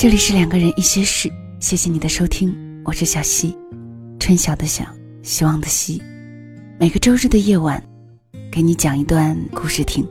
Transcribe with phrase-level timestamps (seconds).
[0.00, 3.54] 这里是两个人一些事，谢谢你的收听，我是小溪，
[4.18, 4.82] 春晓的晓，
[5.22, 6.02] 希望的希。
[6.78, 7.84] 每个周日的夜晚，
[8.50, 10.02] 给你讲一段故事听。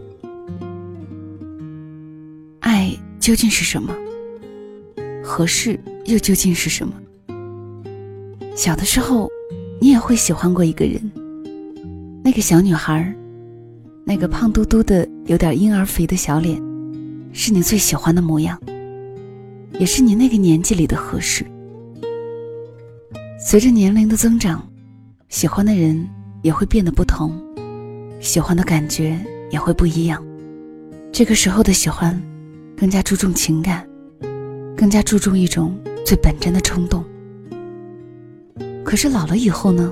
[2.59, 3.91] 爱究竟是什么？
[5.23, 6.93] 合适又究竟是什么？
[8.55, 9.27] 小的时候，
[9.81, 11.01] 你也会喜欢过一个人，
[12.23, 13.11] 那个小女孩，
[14.05, 16.61] 那个胖嘟嘟的、有点婴儿肥的小脸，
[17.33, 18.55] 是你最喜欢的模样。
[19.79, 21.45] 也是你那个年纪里的合适。
[23.39, 24.67] 随着年龄的增长，
[25.29, 26.05] 喜欢的人
[26.43, 27.41] 也会变得不同，
[28.19, 29.17] 喜欢的感觉
[29.49, 30.21] 也会不一样。
[31.13, 32.21] 这个时候的喜欢，
[32.75, 33.87] 更加注重情感，
[34.75, 37.03] 更加注重一种最本真的冲动。
[38.83, 39.91] 可是老了以后呢？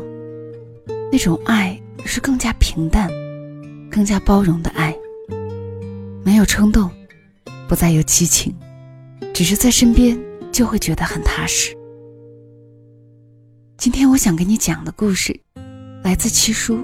[1.09, 3.09] 那种爱是更加平淡、
[3.89, 4.93] 更加包容的爱，
[6.25, 6.91] 没有冲动，
[7.69, 8.53] 不再有激情。
[9.33, 10.19] 只是在身边，
[10.51, 11.75] 就会觉得很踏实。
[13.77, 15.39] 今天我想给你讲的故事，
[16.03, 16.79] 来自七叔，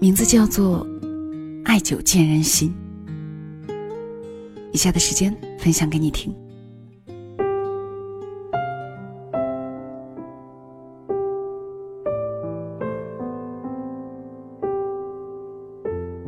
[0.00, 0.84] 名字叫做
[1.64, 2.74] 《爱久见人心》。
[4.72, 6.34] 以下的时间分享给你听。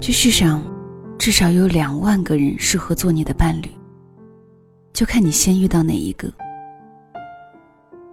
[0.01, 0.63] 这世上，
[1.19, 3.71] 至少有两万个人适合做你的伴侣。
[4.95, 6.33] 就看你先遇到哪一个。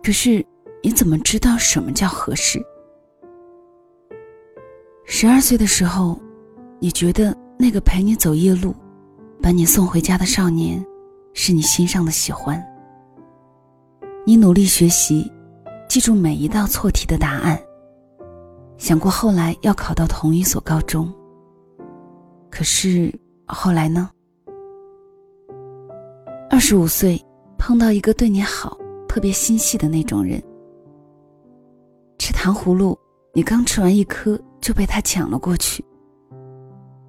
[0.04, 0.44] 可是，
[0.82, 2.60] 你怎么知道什么叫合适？
[5.06, 6.20] 十二岁的时候，
[6.80, 8.76] 你觉得那个陪你走夜路、
[9.42, 10.84] 把你送回家的少年，
[11.34, 12.62] 是你心上的喜欢。
[14.26, 15.32] 你努力学习，
[15.88, 17.62] 记住每一道错题的答案，
[18.78, 21.14] 想过后来要考到同一所高中。
[22.50, 23.14] 可是
[23.46, 24.09] 后来呢？
[26.52, 27.17] 二十五岁，
[27.57, 30.44] 碰到一个对你好、特别心细的那种人。
[32.19, 33.00] 吃糖葫芦，
[33.34, 35.81] 你刚吃完一颗就被他抢了过去。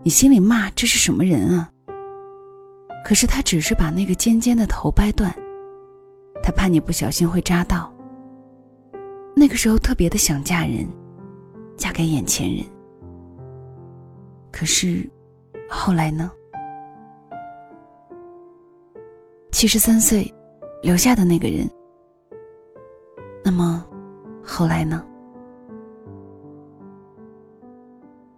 [0.04, 1.69] 你心里骂这是什么人啊？
[3.04, 5.34] 可是他只是把那个尖尖的头掰断，
[6.41, 7.92] 他怕你不小心会扎到。
[9.34, 10.86] 那个时候特别的想嫁人，
[11.76, 12.64] 嫁给眼前人。
[14.52, 15.10] 可是，
[15.69, 16.31] 后来呢？
[19.52, 20.32] 七十三岁，
[20.82, 21.70] 留下的那个人。
[23.44, 23.84] 那么，
[24.42, 25.04] 后来呢？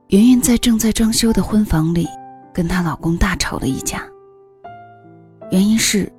[0.08, 2.06] 云云在正在装修的婚房里，
[2.52, 4.06] 跟她老公大吵了一架。
[5.52, 6.12] 原因是，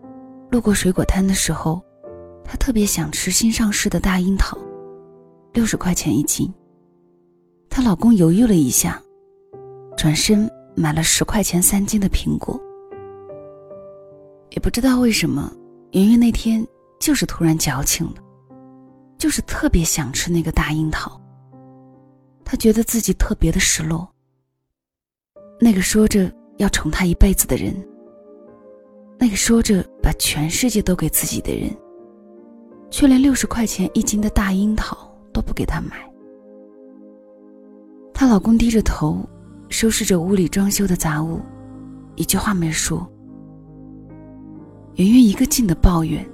[0.50, 1.82] 路过水果摊的时候，
[2.44, 4.58] 她特别想吃新上市的大樱桃，
[5.54, 6.52] 六十块钱一斤。
[7.70, 9.00] 她老公犹豫了一下，
[9.98, 12.58] 转身买了十块钱三斤的苹果。
[14.56, 15.52] 也不知道为什么，
[15.92, 16.66] 圆圆那天
[16.98, 18.16] 就是突然矫情了，
[19.18, 21.22] 就是特别想吃那个大樱桃。
[22.46, 24.10] 她觉得自己特别的失落。
[25.60, 27.76] 那个说着要宠她一辈子的人，
[29.20, 31.70] 那个说着把全世界都给自己的人，
[32.90, 34.98] 却连六十块钱一斤的大樱桃
[35.34, 36.10] 都不给她买。
[38.14, 39.28] 她老公低着头，
[39.68, 41.42] 收拾着屋里装修的杂物，
[42.16, 43.06] 一句话没说。
[44.96, 46.26] 圆圆一个劲的抱怨。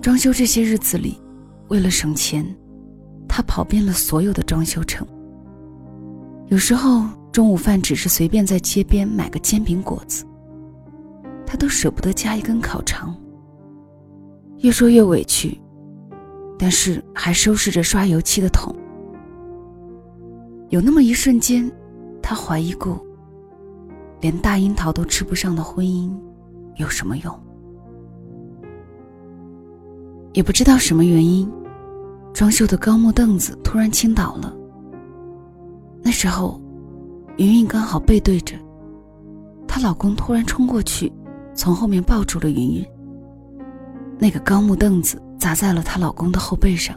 [0.00, 1.20] 装修这些日子里，
[1.68, 2.46] 为了省钱，
[3.28, 5.06] 她跑遍了所有的装修城。
[6.46, 10.24] 有时候中午饭只是随便在街边买个煎饼果子，
[11.44, 13.14] 她都舍不得加一根烤肠。
[14.58, 15.60] 越说越委屈，
[16.56, 18.74] 但是还收拾着刷油漆的桶。
[20.68, 21.70] 有那么一瞬间，
[22.22, 23.04] 她怀疑过，
[24.20, 26.10] 连大樱桃都吃不上的婚姻，
[26.76, 27.40] 有什么用？
[30.38, 31.50] 也不知道什么原因，
[32.32, 34.54] 装修的高木凳子突然倾倒了。
[36.00, 36.62] 那时候，
[37.38, 38.54] 云云刚好背对着，
[39.66, 41.12] 她老公突然冲过去，
[41.54, 42.86] 从后面抱住了云云。
[44.16, 46.96] 那个高木凳子砸在了她老公的后背上，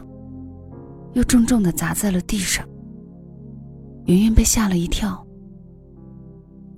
[1.14, 2.64] 又重重的砸在了地上。
[4.04, 5.20] 云云被吓了一跳。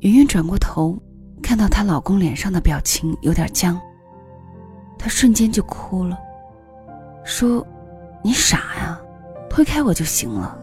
[0.00, 0.98] 云云转过头，
[1.42, 3.78] 看到她老公脸上的表情有点僵，
[4.98, 6.16] 她瞬间就哭了。
[7.24, 7.66] 说
[8.22, 9.00] ：“你傻呀，
[9.50, 10.56] 推开我就行了。”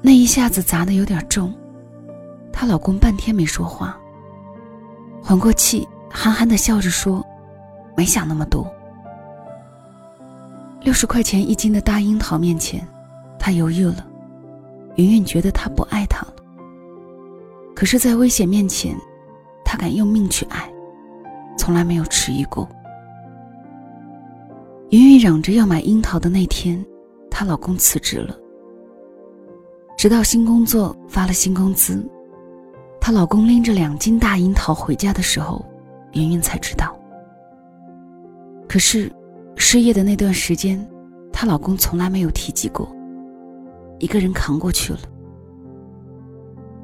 [0.00, 1.52] 那一下子砸的有点重，
[2.52, 3.98] 她老公半天没说话。
[5.22, 7.24] 缓过气，憨憨的笑着说
[7.94, 8.66] ：“没想那么多。”
[10.80, 12.86] 六十块钱一斤的大樱桃面前，
[13.38, 14.06] 他犹豫了。
[14.94, 16.34] 云云觉得他不爱他了。
[17.74, 18.96] 可是，在危险面前，
[19.64, 20.70] 他敢用命去爱，
[21.58, 22.66] 从来没有迟疑过。
[24.90, 26.82] 云云嚷着要买樱桃的那天，
[27.30, 28.34] 她老公辞职了。
[29.98, 32.02] 直到新工作发了新工资，
[32.98, 35.62] 她老公拎着两斤大樱桃回家的时候，
[36.12, 36.98] 云云才知道。
[38.66, 39.12] 可是，
[39.56, 40.82] 失业的那段时间，
[41.30, 42.90] 她老公从来没有提及过，
[43.98, 45.00] 一个人扛过去了。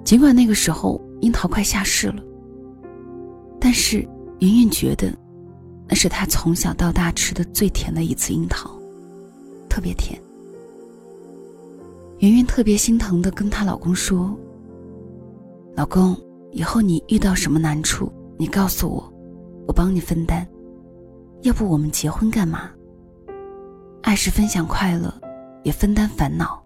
[0.04, 2.22] 尽管那个时候樱桃快下市了，
[3.58, 4.06] 但是
[4.40, 5.10] 云云觉得，
[5.94, 8.68] 那是她从小到大吃的最甜的一次樱桃，
[9.68, 10.20] 特别甜。
[12.18, 14.36] 云云特别心疼的跟她老公说
[15.76, 16.16] ：“老公，
[16.50, 19.12] 以后你遇到什么难处，你告诉我，
[19.68, 20.44] 我帮你分担。”
[21.42, 22.72] 要不我们结婚干嘛？
[24.02, 25.14] 爱是分享快乐，
[25.62, 26.60] 也分担烦恼。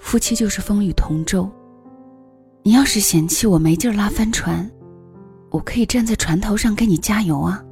[0.00, 1.48] 夫妻就是风雨同舟。
[2.64, 4.68] 你要是嫌弃我没劲儿拉帆船，
[5.52, 7.62] 我可以站在船头上给你加油啊。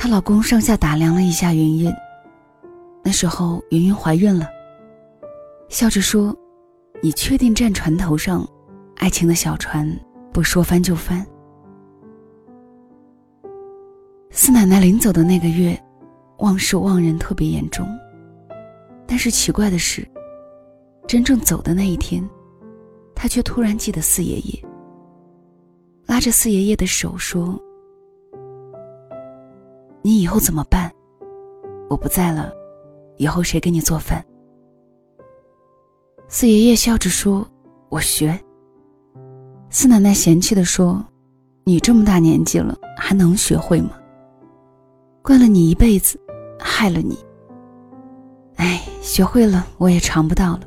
[0.00, 1.92] 她老公上下打量了一下云云，
[3.02, 4.46] 那时候云云怀孕了，
[5.68, 6.32] 笑着说
[7.02, 8.48] ：“你确定站船头上，
[8.98, 9.92] 爱情的小船
[10.32, 11.26] 不说翻就翻？”
[14.30, 15.76] 四奶奶临走的那个月，
[16.38, 17.84] 忘事忘人特别严重。
[19.04, 20.08] 但是奇怪的是，
[21.08, 22.22] 真正走的那一天，
[23.16, 24.64] 她却突然记得四爷爷，
[26.06, 27.60] 拉着四爷爷的手说
[30.08, 30.90] ：“你以后怎么办？
[31.90, 32.50] 我不在了，
[33.18, 34.24] 以后谁给你做饭？”
[36.28, 37.46] 四爷爷笑着说
[37.90, 38.40] ：“我学。”
[39.68, 41.04] 四奶奶嫌弃的说
[41.62, 43.90] ：“你这么大年纪了，还能学会吗？”
[45.20, 46.18] 惯了你一辈子，
[46.58, 47.18] 害了你。
[48.56, 50.60] 哎，学会了我也尝不到了。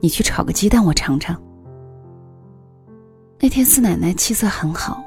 [0.00, 1.40] 你去炒个鸡蛋，我尝尝。
[3.38, 5.00] 那天四奶奶气色很好，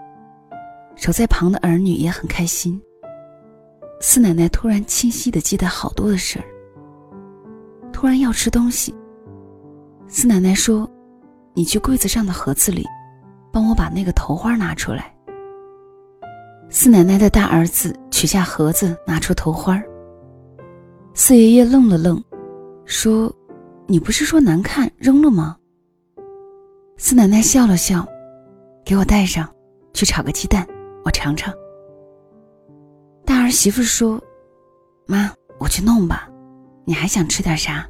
[0.96, 2.82] 守在旁的儿女也很开心。
[4.00, 6.46] 四奶奶突然清晰的记得好多的事儿。
[7.92, 8.94] 突然要吃东西，
[10.08, 10.90] 四奶奶说
[11.56, 12.86] ：“你去柜子上的盒子里，
[13.52, 15.16] 帮我把那个头花拿出来。”
[16.70, 19.82] 四奶奶的大儿子取下盒子，拿出头花
[21.14, 22.22] 四爷爷愣了愣，
[22.84, 23.34] 说
[23.88, 25.56] ：“你不是说难看扔了吗？”
[26.98, 28.06] 四奶奶笑了笑，
[28.84, 29.50] 给我带上，
[29.94, 30.68] 去炒个鸡蛋，
[31.06, 31.54] 我尝尝。
[33.26, 34.22] 大儿媳妇说
[35.08, 36.30] ：“妈，我去弄吧，
[36.86, 37.88] 你还想吃点啥？”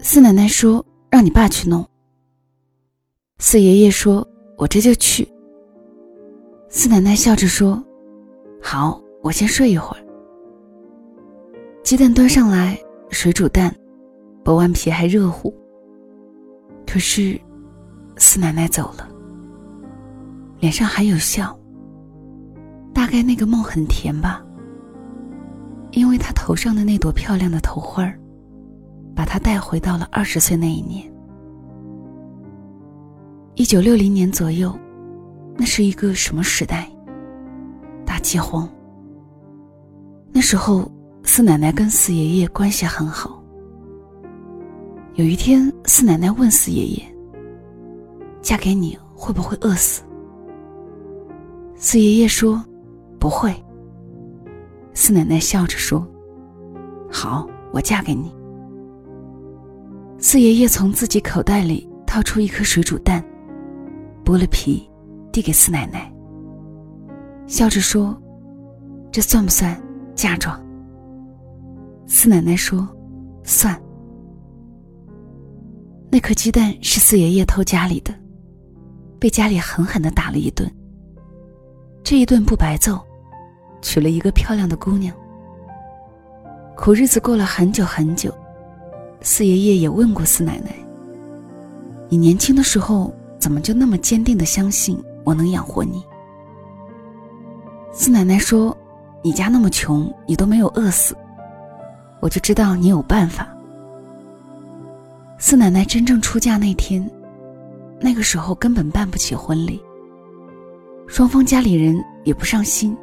[0.00, 1.86] 四奶奶说：“让你爸去弄。”
[3.38, 4.26] 四爷爷说
[4.58, 5.26] ：“我这就去。”
[6.68, 7.82] 四奶奶笑着说
[8.60, 10.04] ：“好，我先睡一会儿。”
[11.84, 12.78] 鸡蛋端上来，
[13.10, 13.74] 水煮蛋，
[14.42, 15.54] 剥完皮还热乎。
[16.86, 17.40] 可是，
[18.16, 19.08] 四奶奶走了，
[20.60, 21.56] 脸上还有笑。
[22.94, 24.42] 大概那个梦很甜吧，
[25.90, 28.18] 因为她头上的那朵漂亮的头花儿
[29.14, 31.12] 把她带回到了二十岁那一年，
[33.56, 34.74] 一九六零年左右。
[35.56, 36.90] 那是一个什么时代？
[38.04, 38.68] 大饥荒。
[40.32, 40.90] 那时候，
[41.22, 43.40] 四奶奶跟四爷爷关系很好。
[45.14, 47.16] 有一天，四奶奶问四爷爷
[48.42, 50.02] ：“嫁给你会不会饿死？”
[51.78, 52.60] 四爷爷说
[53.24, 53.50] ：“不会。”
[54.92, 56.06] 四奶奶笑着说
[57.10, 58.30] ：“好，我嫁给你。”
[60.20, 63.24] 四爷爷从自己口袋里掏出一颗水煮蛋，
[64.22, 64.86] 剥了皮。
[65.32, 66.14] 递给四奶奶，
[67.48, 68.16] 笑着说
[69.10, 69.76] ：“这算不算
[70.14, 70.56] 嫁妆？”
[72.06, 72.86] 四奶奶说
[73.42, 73.76] ：“算。”
[76.08, 78.14] 那颗鸡蛋是四爷爷偷家里的，
[79.18, 80.72] 被家里狠狠的打了一顿。
[82.04, 83.04] 这一顿不白揍，
[83.84, 85.14] 娶了一个漂亮的姑娘。
[86.74, 88.34] 苦日子过了很久很久，
[89.20, 90.74] 四爷爷也问过四奶奶
[92.08, 96.04] ：“你年轻的时候怎么就那么坚定的相信？”我能养活你。
[97.92, 98.76] 四奶奶说
[99.22, 101.16] ：“你家那么穷，你都没有饿死，
[102.20, 103.48] 我就知道你有办法。”
[105.38, 107.08] 四奶奶真正出嫁那天，
[108.00, 109.80] 那个时候根本办不起婚礼，
[111.06, 112.94] 双方家里人也不上心。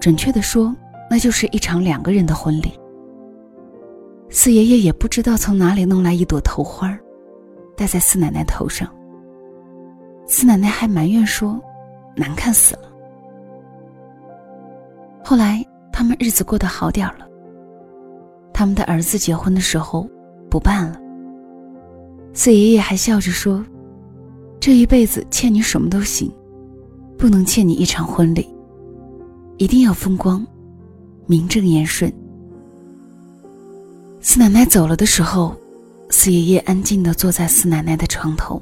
[0.00, 0.74] 准确的说，
[1.10, 2.72] 那就是一场两个人的婚礼。
[4.30, 6.98] 四爷爷也不知道从哪里弄来一朵头花儿，
[7.76, 8.88] 戴在四奶奶头上。
[10.26, 11.60] 四奶奶还埋怨说
[12.16, 12.82] ：“难看死了。”
[15.22, 17.26] 后来他们日子过得好点了。
[18.52, 20.08] 他们的儿子结婚的时候
[20.48, 20.98] 不办了。
[22.32, 23.64] 四爷爷还笑着说
[24.60, 26.32] ：“这一辈子欠你什么都行，
[27.18, 28.48] 不能欠你一场婚礼，
[29.60, 30.44] 一定要风光，
[31.26, 32.10] 名正言顺。
[34.18, 35.54] 四奶奶走了的时候，
[36.08, 38.60] 四爷爷安静的坐在四奶奶的床头，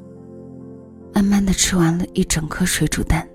[1.13, 3.25] 慢慢的吃完了一整颗水煮蛋。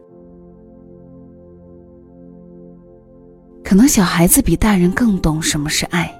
[3.64, 6.14] 可能小孩子比大人更懂什么是爱，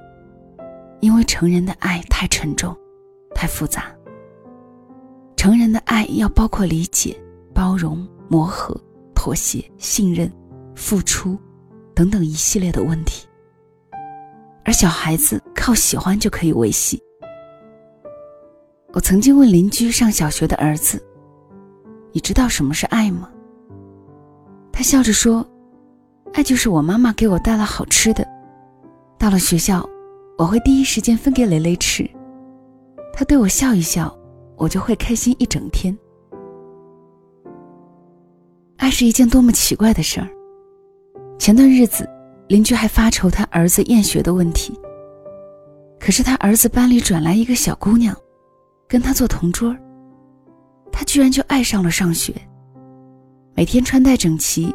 [1.01, 2.75] 因为成人的爱太沉重，
[3.35, 3.95] 太复杂。
[5.37, 7.15] 成人的爱要包括理解、
[7.53, 8.75] 包容、磨合、
[9.15, 10.33] 妥协、信任、
[10.75, 11.39] 付出，
[11.95, 13.27] 等等一系列的问题。
[14.65, 17.03] 而小孩子靠喜欢就可以维系。
[18.93, 21.03] 我曾经问邻居上小学的儿子
[22.13, 23.31] ：“你知道什么是爱吗？”
[24.73, 25.47] 他笑着说。
[26.33, 28.27] 爱就是我妈妈给我带了好吃的，
[29.17, 29.89] 到了学校，
[30.37, 32.11] 我会第一时间分给蕾蕾吃。
[33.13, 34.13] 她对我笑一笑，
[34.57, 35.97] 我就会开心一整天。
[38.79, 40.29] 爱是一件多么奇怪的事儿。
[41.39, 42.09] 前段日子，
[42.49, 44.79] 邻居还发愁他儿子厌学的问题。
[46.01, 48.17] 可是他儿子班里转来一个小姑娘，
[48.89, 49.75] 跟他做同桌，
[50.93, 52.35] 他居然就爱上了上学，
[53.55, 54.75] 每天穿戴整齐。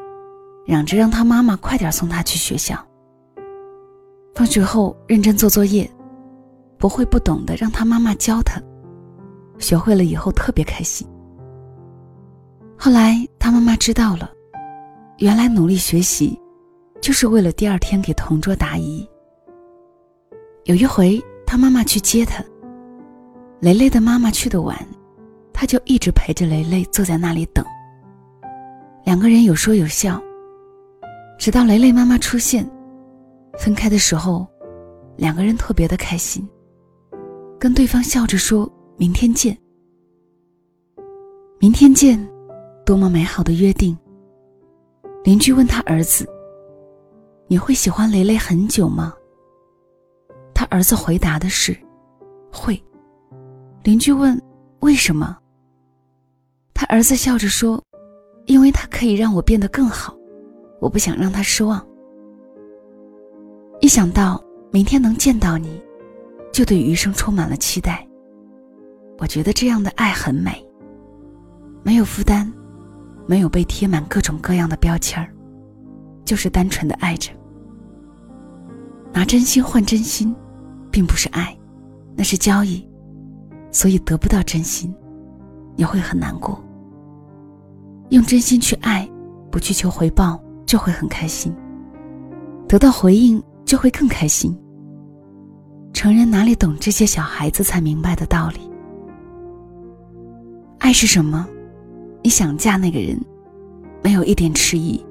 [0.68, 2.78] 嚷着让他妈妈快点送他去学校。
[4.36, 5.90] 放学后认真做作业，
[6.78, 8.62] 不会不懂的让他妈妈教他。
[9.58, 11.08] 学会了以后特别开心。
[12.78, 14.30] 后来他妈妈知道了，
[15.18, 16.40] 原来努力学习，
[17.02, 19.08] 就是为了第二天给同桌答疑。
[20.66, 22.44] 有一回他妈妈去接他，
[23.60, 24.78] 雷雷的妈妈去的晚，
[25.54, 27.66] 他就一直陪着雷雷坐在那里等。
[29.06, 30.22] 两个人有说有笑。
[31.40, 32.70] 直到雷雷妈妈出现，
[33.58, 34.46] 分开的时候，
[35.16, 36.48] 两个人特别的开心，
[37.58, 39.58] 跟对方笑着说：“明天见。”
[41.58, 42.20] 明天见，
[42.86, 43.98] 多么美好的约定。
[45.24, 46.28] 邻居问他儿子
[47.50, 49.14] ：“你会喜欢雷雷很久吗？”
[50.56, 51.78] 他儿子回答的是
[52.50, 52.82] ：“会。”
[53.84, 54.42] 邻居问
[54.80, 55.38] ：“为什么？”
[56.74, 57.84] 他儿子笑着说
[58.48, 60.16] ：“因为他可以让我变得更好。”
[60.80, 61.86] 我不想让他失望。
[63.82, 64.42] 一想到
[64.72, 65.82] 明天能见到你，
[66.54, 68.08] 就对余生充满了期待。
[69.18, 70.66] 我觉得这样的爱很美，
[71.84, 72.50] 没有负担，
[73.28, 75.34] 没有被贴满各种各样的标签儿，
[76.24, 77.32] 就是单纯的爱着。
[79.14, 80.36] 拿真心换真心，
[80.92, 81.58] 并不是爱，
[82.16, 82.88] 那是交易，
[83.72, 84.94] 所以得不到真心，
[85.76, 86.64] 也会很难过。
[88.10, 89.10] 用真心去爱，
[89.52, 90.40] 不去求回报。
[90.66, 91.52] 就会很开心，
[92.68, 94.56] 得到回应就会更开心。
[95.94, 98.60] 成人哪里懂这些小孩子才明白的道理？
[100.78, 101.48] 爱是什么？
[102.22, 103.20] 你想嫁那个人，
[104.04, 105.04] 没有一点迟疑，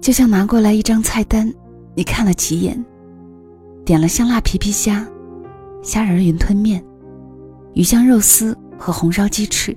[0.00, 1.52] 就像拿过来一张菜单，
[1.96, 2.84] 你看了几眼，
[3.84, 5.06] 点了香辣皮皮虾、
[5.82, 6.84] 虾仁云吞面、
[7.74, 9.76] 鱼香肉丝和红烧鸡翅。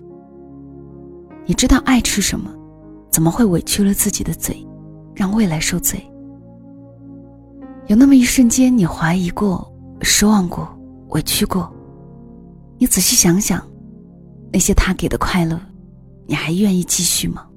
[1.46, 2.52] 你知道爱吃什么，
[3.12, 4.66] 怎么会委屈了自己的嘴？
[5.16, 6.00] 让未来受罪。
[7.88, 9.72] 有那么一瞬间，你怀疑过、
[10.02, 10.68] 失望过、
[11.10, 11.72] 委屈过，
[12.78, 13.66] 你仔细想想，
[14.52, 15.60] 那些他给的快乐，
[16.26, 17.48] 你还愿意继续吗？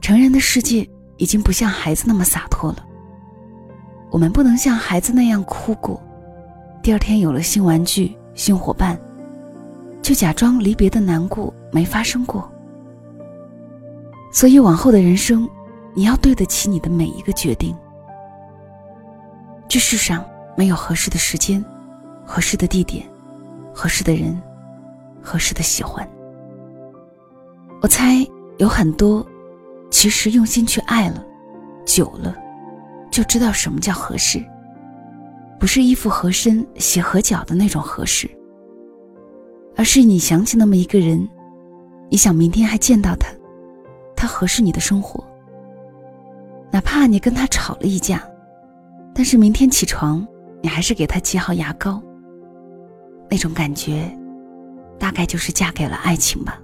[0.00, 2.84] 成人的世界已经不像孩子那么洒脱了。
[4.10, 6.00] 我们不能像孩子那样哭过，
[6.82, 8.98] 第二天有了新玩具、新伙伴，
[10.02, 12.50] 就假装离别的难过没发生过。
[14.32, 15.48] 所以往后的人生。
[15.98, 17.74] 你要对得起你的每一个决定。
[19.66, 20.22] 这世上
[20.54, 21.64] 没有合适的时间、
[22.22, 23.08] 合适的地点、
[23.72, 24.38] 合适的人、
[25.22, 26.06] 合适的喜欢。
[27.80, 28.16] 我猜
[28.58, 29.26] 有很多，
[29.90, 31.24] 其实用心去爱了，
[31.84, 32.36] 久了，
[33.10, 34.44] 就知道什么叫合适。
[35.58, 38.28] 不是衣服合身、鞋合脚的那种合适，
[39.74, 41.26] 而是你想起那么一个人，
[42.10, 43.28] 你想明天还见到他，
[44.14, 45.24] 他合适你的生活。
[46.70, 48.22] 哪怕你跟他吵了一架，
[49.14, 50.26] 但是明天起床，
[50.62, 52.02] 你还是给他挤好牙膏。
[53.30, 54.14] 那种感觉，
[54.98, 56.60] 大概就是嫁给了爱情吧。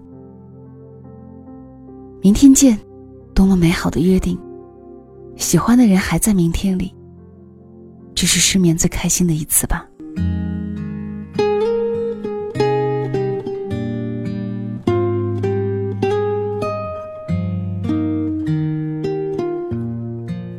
[2.20, 2.78] 明天见，
[3.42, 4.38] 多么美好的约定！
[5.36, 6.94] 喜欢的人还在明天里，
[8.14, 9.84] 这是失眠最开心的一次吧。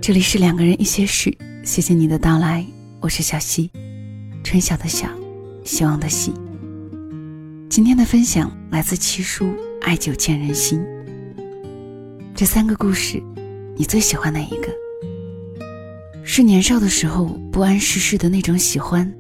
[0.02, 2.66] 这里是两个人一些事，谢谢你的到来，
[3.00, 3.72] 我是小溪，
[4.44, 5.08] 春晓的晓，
[5.64, 6.34] 希望的希。
[7.70, 9.50] 今天的分享来自七叔，
[9.84, 10.86] 爱久见人心。
[12.36, 13.22] 这三个故事，
[13.78, 14.68] 你最喜欢哪一个？
[16.24, 19.12] 是年少的时候不谙世事的那种喜欢，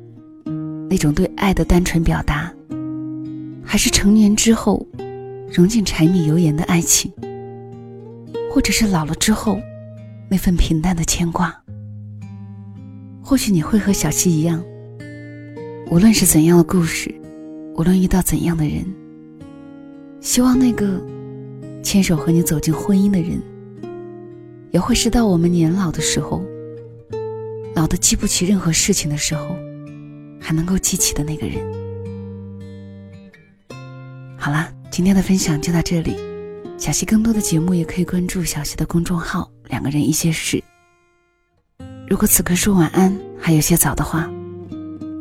[0.89, 2.51] 那种对爱的单纯表达，
[3.63, 4.83] 还是成年之后
[5.51, 7.11] 融进柴米油盐的爱情，
[8.51, 9.59] 或者是老了之后
[10.27, 11.55] 那份平淡的牵挂？
[13.21, 14.63] 或许你会和小溪一样，
[15.91, 17.13] 无论是怎样的故事，
[17.75, 18.83] 无论遇到怎样的人，
[20.19, 20.99] 希望那个
[21.83, 23.39] 牵手和你走进婚姻的人，
[24.71, 26.41] 也会是到我们年老的时候，
[27.75, 29.55] 老的记不起任何事情的时候，
[30.39, 31.61] 还能够记起的那个人。
[34.37, 36.15] 好啦，今天的分享就到这里。
[36.77, 40.61] 小溪更多的节目也可以关注小溪的公众号“两个人一些事”。
[42.09, 44.29] 如果此刻说晚安还有些早的话，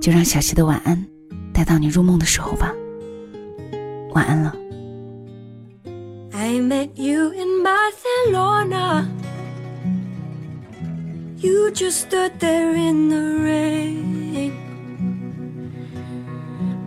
[0.00, 1.06] 就让小溪的晚安
[1.52, 2.72] 带到你入梦的时候吧。
[4.14, 4.56] 晚安了。
[6.42, 9.08] I met you in Barcelona.
[11.36, 14.50] You just stood there in the rain.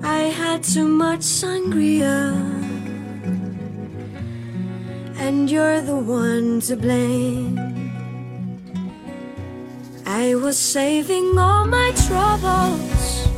[0.03, 2.35] I had too much sangria.
[5.25, 7.55] And you're the one to blame.
[10.05, 13.34] I was saving all my troubles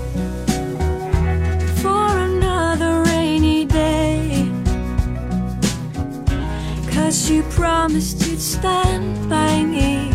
[7.08, 10.12] Cause you promised you'd stand by me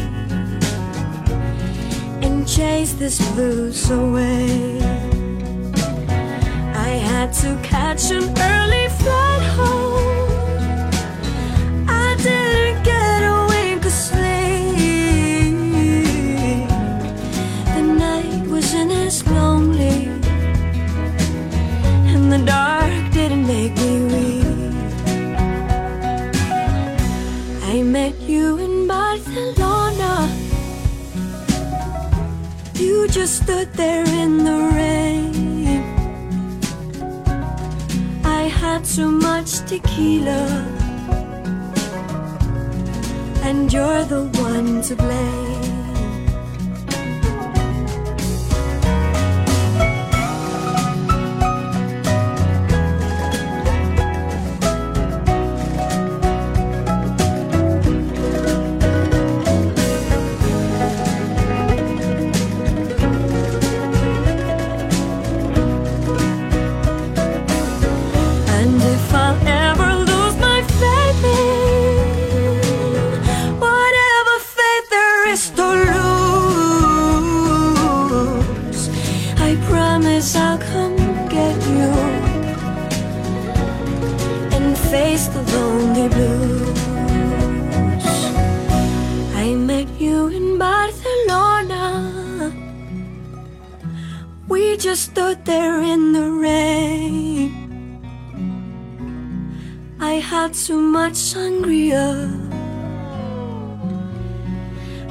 [2.20, 4.78] and chase this blues away.
[6.88, 10.90] I had to catch an early flight home.
[11.88, 14.28] I didn't get a wink of sleep.
[17.74, 20.10] The night wasn't as lonely,
[22.12, 23.81] and the dark didn't make
[33.12, 35.82] just stood there in the rain.
[38.24, 40.46] I had too much tequila,
[43.44, 45.61] and you're the one to blame.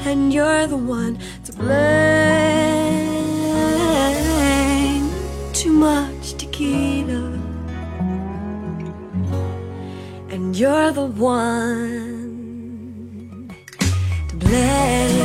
[0.06, 1.82] And you're the one to blame.
[5.54, 7.40] Too much tequila,
[10.30, 11.92] and you're the one
[14.30, 15.21] to blame.